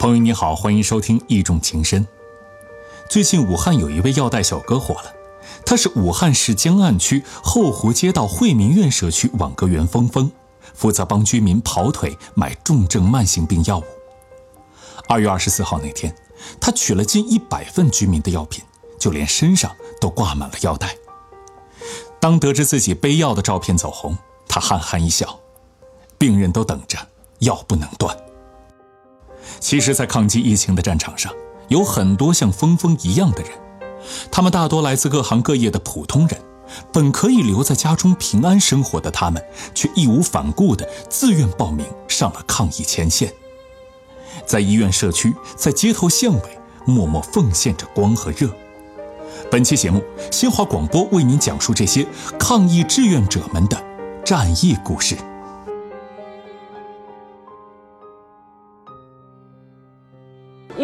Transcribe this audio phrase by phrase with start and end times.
[0.00, 2.02] 朋友你好，欢迎收听《一种情深》。
[3.10, 5.12] 最近武汉有一位药代小哥火了，
[5.66, 10.32] 他是武汉市江岸区后湖街道惠民苑社区网格员峰峰，
[10.72, 13.84] 负责帮居民跑腿买重症慢性病药物。
[15.06, 16.16] 二月二十四号那天，
[16.58, 18.64] 他取了近一百份居民的药品，
[18.98, 19.70] 就连身上
[20.00, 20.96] 都挂满了药袋。
[22.18, 24.16] 当得知自己背药的照片走红，
[24.48, 25.38] 他憨憨一笑。
[26.16, 26.96] 病人都等着，
[27.40, 28.16] 药不能断。
[29.58, 31.32] 其实，在抗击疫情的战场上，
[31.68, 33.52] 有很多像峰峰一样的人，
[34.30, 36.40] 他们大多来自各行各业的普通人，
[36.92, 39.42] 本可以留在家中平安生活的他们，
[39.74, 43.32] 却义无反顾地自愿报名上了抗疫前线，
[44.46, 48.48] 在医院、社区，在街头巷尾，默默奉献着光和热。
[49.50, 52.06] 本期节目，新华广播为您讲述这些
[52.38, 53.82] 抗疫志愿者们的
[54.24, 55.16] 战役故事。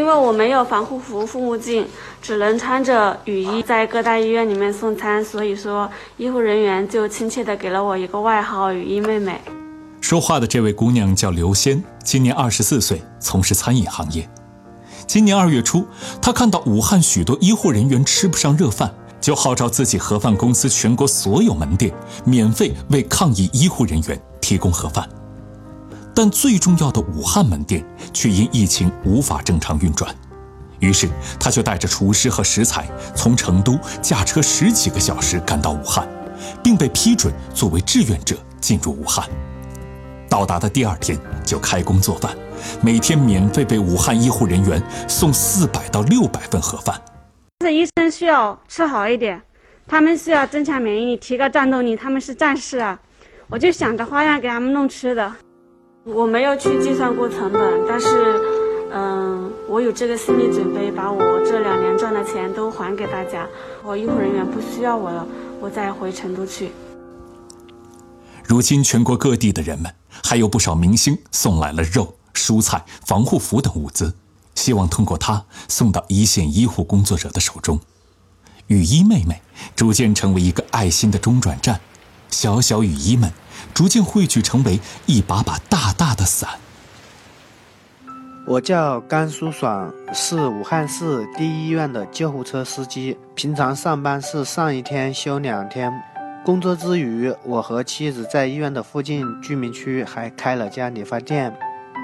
[0.06, 1.84] 因为我没有防护服、护目镜，
[2.22, 9.40] 只能穿着雨衣在各大医院里面送餐，所以说医护人员就亲切地给了我一个外号“雨衣妹妹”。
[10.00, 14.30] 说话的这位姑娘叫刘仙，今年二十四岁，从事餐饮行业。
[15.08, 15.84] 今年二月初，
[16.22, 21.92] 她看到武汉许多医护人员吃不上热饭，就号召自己盒饭公司全国所有门店
[22.24, 25.08] 免费为抗疫医护人员提供盒饭。
[26.16, 30.16] 但最重要的武汉门店却因疫情无法正常运转，
[30.80, 31.06] 于是
[31.38, 36.08] 他就带着厨师和食材从成都驾车十几个小时赶到武汉，
[36.64, 39.28] 并被批准作为志愿者进入武汉。
[40.26, 42.34] 到达的第二天就开工做饭，
[42.80, 46.98] 每天免费为武汉医护人员送四百到六百份盒饭。
[47.58, 49.42] 这医生需要吃好一点，
[49.86, 52.98] 他们需要增强免疫力、提高战斗力，他们是战士啊！
[53.48, 55.30] 我就想着花样给他们弄吃的。
[56.06, 58.06] 我没有去计算过成本，但是，
[58.92, 63.44] 嗯，我有这个心理准备，把我这两年赚的钱都还给大家。
[63.82, 65.26] 我医护人员不需要我了，
[65.60, 66.70] 我再回成都去。
[68.44, 74.14] 如今，全国各地的人们，还有不少明星送来了肉、蔬菜、防护服等物资，
[74.54, 77.80] 希望通过它送到一线医护工作者的手中。
[78.68, 79.42] 雨衣妹妹
[79.74, 81.80] 逐渐成为一个爱心的中转站，
[82.30, 83.32] 小小雨衣们。
[83.74, 86.48] 逐渐汇聚成为一把把大大的伞。
[88.46, 93.18] 我叫甘舒爽，是武汉市第一医院的救护车司机。
[93.34, 95.92] 平常上班是上一天休两天。
[96.44, 101.52] 工作之余，我和妻子在医院的附近居民区还开了家理发店。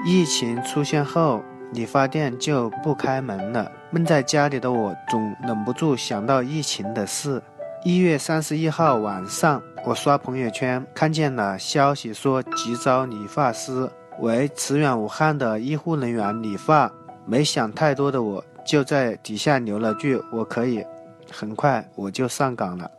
[0.05, 3.71] 疫情出现后，理发店就不开门了。
[3.89, 7.41] 闷在家里的我，总忍不住想到疫情的事。
[7.85, 13.89] 一月三十一号晚上，我刷朋友圈看见了消息，说急招理发师，
[14.19, 16.89] 为驰援武汉的医护人员理发。
[17.25, 20.85] 没想太多的我，就在底下留了句“我可以”。
[21.29, 22.89] 很快我就上岗了。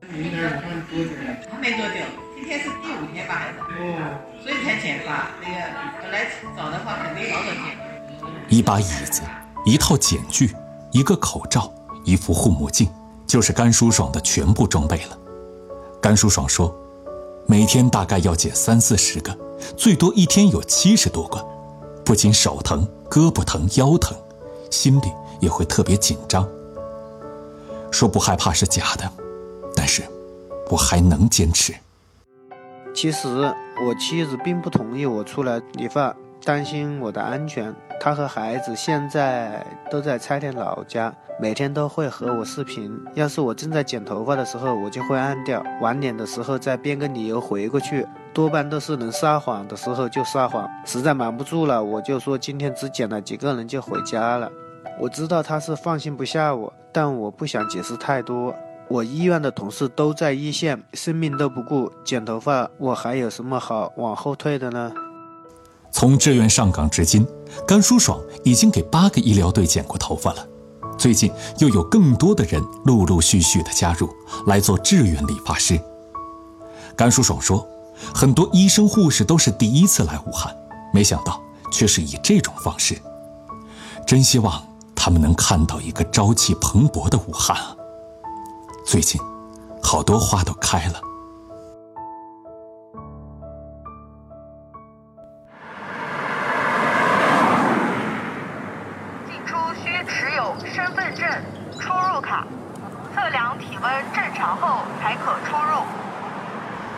[0.00, 0.24] 还没
[1.72, 2.00] 多久，
[2.34, 3.58] 今天是第五天吧，还是？
[3.58, 5.28] 哦，所以才剪发。
[5.42, 5.56] 那个
[6.00, 6.24] 本来
[6.56, 7.52] 早的话肯定早早
[8.48, 8.48] 剪。
[8.48, 9.20] 一把椅子，
[9.66, 10.54] 一套剪具，
[10.90, 11.70] 一个口罩，
[12.02, 12.88] 一副护目镜。
[13.26, 15.18] 就是甘舒爽的全部装备了。
[16.04, 16.70] 甘舒爽说，
[17.46, 19.34] 每天大概要剪三四十个，
[19.74, 21.42] 最多一天有七十多个。
[22.04, 24.14] 不仅手疼、胳膊疼、腰疼，
[24.70, 25.10] 心里
[25.40, 26.46] 也会特别紧张。
[27.90, 29.10] 说不害怕是假的，
[29.74, 30.02] 但是
[30.70, 31.74] 我还能坚持。
[32.94, 33.26] 其实
[33.86, 36.14] 我妻子并不同意我出来理发。
[36.44, 41.10] 担心我的安全，她和孩子现在都在拆田老家，
[41.40, 42.96] 每天都会和我视频。
[43.14, 48.06] 要是我正在剪头发的时候，我就会按掉；晚点的时候再编个理由回过去。
[48.32, 54.50] 多半都是能撒谎的时候就撒谎，实在瞒不住了，我就说今天只剪了几个人就回家了。
[55.00, 58.54] 我知道他是放心不下我，但我不想解释太多。
[58.86, 64.92] 我医院的同事都在一线，生命都不顾，剪头发我还有什么好往后退的呢？
[65.90, 67.26] 从志愿上岗至今，
[67.66, 70.46] 甘舒爽已经给八个医疗队剪过头发了。
[71.04, 74.08] 最近又有更多的人陆陆续续的加入
[74.46, 75.78] 来做志愿理发师。
[76.96, 77.68] 甘叔爽说，
[78.14, 80.56] 很多医生护士都是第一次来武汉，
[80.94, 81.38] 没想到
[81.70, 82.96] 却是以这种方式。
[84.06, 84.66] 真希望
[84.96, 87.76] 他们能看到一个朝气蓬勃的武汉啊！
[88.86, 89.20] 最近，
[89.82, 90.98] 好多花都开了。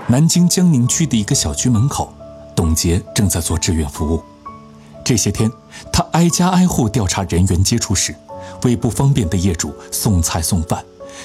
[0.08, 2.12] 南京江宁区的一个小区门口，
[2.54, 4.22] 董洁正在做志愿服务。
[5.04, 5.50] 这些天，
[5.92, 8.14] 他挨家挨户调查人员接触史，
[8.62, 10.84] 为不方便的业主送菜送饭，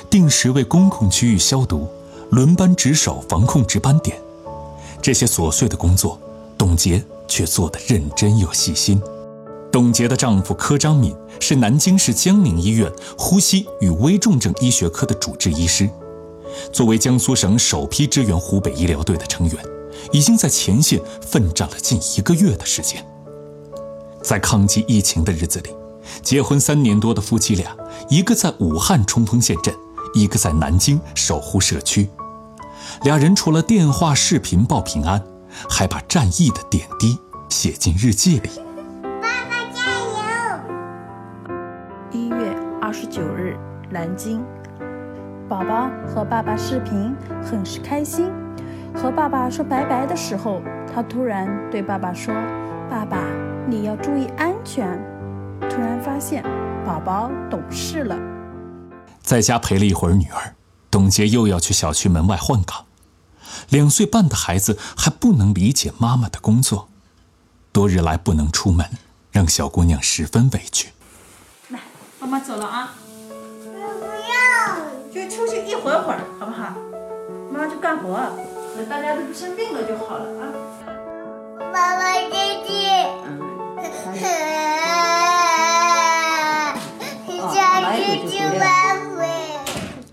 [0.10, 1.88] 定时为公共区域消毒，
[2.32, 4.18] 轮班值守防控值班点。
[5.00, 6.20] 这些琐碎的工作，
[6.58, 9.00] 董洁却做得认真又细心。
[9.72, 15.88] 董洁的丈夫柯章敏是南京市江宁医院呼吸与危重症医学科的主治医师，
[16.72, 19.56] 作为江苏省首批支援湖北医疗队的成员，
[20.12, 23.06] 已经在前线奋战了近一个月的时间。
[24.22, 25.70] 在抗击疫情的日子里，
[26.22, 27.76] 结婚三年多的夫妻俩，
[28.10, 29.74] 一个在武汉冲锋陷阵，
[30.14, 32.08] 一个在南京守护社区。
[33.04, 35.24] 俩人除了电话、视频报平安，
[35.70, 37.18] 还把战役的点滴
[37.50, 38.50] 写进日记里。
[39.22, 41.60] 爸爸加油！
[42.12, 43.58] 一月二十九日，
[43.90, 44.44] 南京，
[45.52, 47.14] 宝宝和爸爸视频，
[47.44, 48.32] 很是开心。
[48.96, 50.62] 和爸爸说拜拜的时候，
[50.96, 52.34] 他突然对爸爸说
[52.90, 53.18] ：“爸爸，
[53.68, 54.88] 你要注意安全。”
[55.70, 56.42] 突然发现，
[56.86, 58.18] 宝宝懂事了。
[59.22, 60.56] 在家陪了一会儿女儿，
[60.90, 62.86] 董洁又要去小区门外换岗。
[63.68, 66.88] 两岁半的孩子还不能理解妈妈的工作，
[67.74, 68.90] 多日来不能出门，
[69.34, 70.92] 让小姑娘十分委屈。
[71.68, 71.82] 来
[72.22, 72.96] 妈妈走了啊！
[75.32, 76.76] 出去一会儿会儿，好不好？
[77.50, 78.20] 妈妈去干活，
[78.76, 80.44] 等大家都不生病了就好了啊。
[81.72, 83.08] 爸爸姐姐，
[87.40, 87.56] 小
[87.96, 89.24] 猪猪妈妈。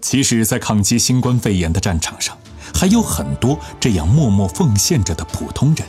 [0.01, 2.39] 其实，在抗击新冠肺炎的战场上，
[2.73, 5.85] 还有很多这样默默奉献着的普通人。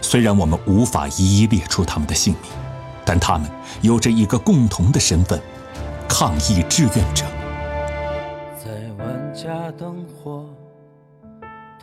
[0.00, 2.50] 虽然我们无法一一列出他们的姓名。
[3.06, 3.46] 但他们
[3.82, 5.38] 有着一个共同的身份——
[6.08, 7.26] 抗疫志愿者。
[9.34, 10.48] 家灯火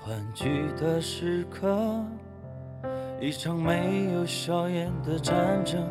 [0.01, 2.01] 团聚的时刻，
[3.19, 5.86] 一场没有硝烟的战争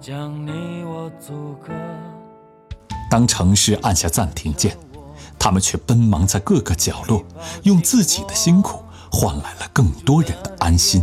[0.00, 1.72] 将你我阻隔。
[3.10, 4.76] 当城市按下暂停键，
[5.36, 7.24] 他们却奔忙在各个角落，
[7.64, 8.80] 用自己的辛苦
[9.10, 11.02] 换来了更多人的安心。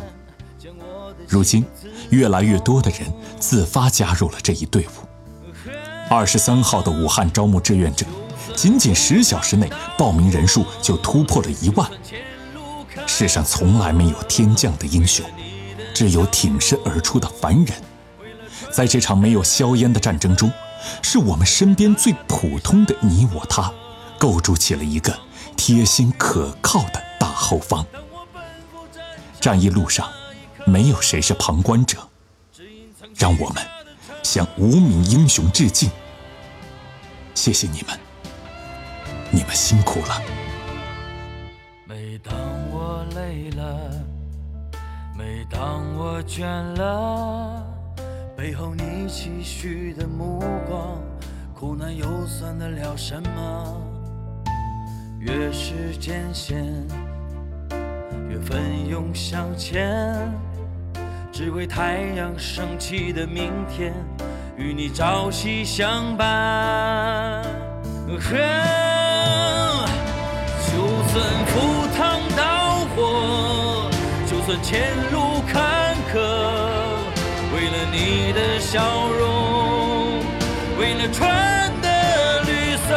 [1.27, 1.65] 如今。
[2.09, 3.01] 越来越多的人
[3.37, 5.69] 自发加入了这一队伍。
[6.09, 8.05] 二十三号的武汉招募志愿者，
[8.57, 11.87] 仅仅十小时内报名人数就突破了一万。
[13.05, 15.23] 世上从来没有天降的英雄，
[15.93, 17.67] 只有挺身而出的凡人。
[18.71, 20.51] 在这场没有硝烟的战争中，
[21.03, 23.71] 是我们身边最普通的你我他，
[24.17, 25.15] 构筑起了一个
[25.55, 27.85] 贴心可靠的大后方。
[29.39, 30.09] 战役路上。
[30.65, 31.97] 没有谁是旁观者，
[33.15, 33.63] 让我们
[34.21, 35.89] 向无名英雄致敬。
[37.33, 37.97] 谢谢你们，
[39.31, 40.21] 你们辛苦了。
[41.85, 42.33] 每当
[42.71, 43.91] 我累了，
[45.17, 46.45] 每当我倦
[46.75, 47.63] 了，
[48.35, 51.01] 背后你期许的目光，
[51.53, 53.81] 苦难又算得了什么？
[55.19, 56.65] 越是艰险，
[58.29, 60.31] 越奋勇向前。
[61.31, 63.93] 只为太阳升起的明天，
[64.57, 67.43] 与你朝夕相伴。
[71.07, 73.89] 就算赴汤蹈火，
[74.29, 76.19] 就算前路坎坷，
[77.55, 80.19] 为了你的笑容，
[80.77, 81.25] 为了春
[81.81, 82.89] 的绿色，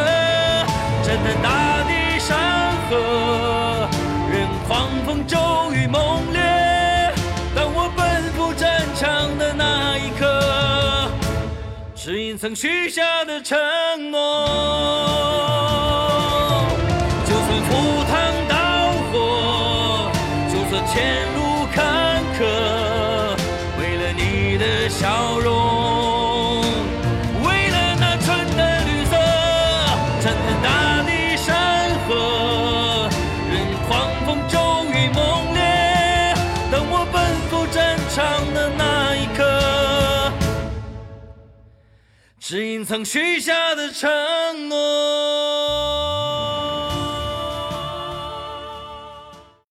[1.04, 3.88] 站在大地山河，
[4.28, 6.40] 任狂风骤雨猛烈。
[7.54, 11.08] 当我奔赴战场的那一刻
[11.94, 13.56] 是因曾许下的承
[14.11, 15.29] 诺，
[20.87, 22.44] 前路坎坷，
[23.78, 26.62] 为了你的笑容，
[27.44, 29.12] 为了那春的绿色，
[30.20, 33.08] 战腾大地山河，
[33.50, 33.54] 任
[33.87, 33.88] 狂
[34.26, 36.34] 风骤雨猛烈，
[36.72, 38.18] 当我奔赴战场
[38.52, 39.38] 的那一刻。
[42.40, 44.10] 只因曾许下的承
[44.68, 46.10] 诺。